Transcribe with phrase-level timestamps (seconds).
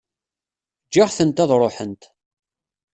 [0.87, 2.03] Ǧǧiɣ-tent ad ruḥent.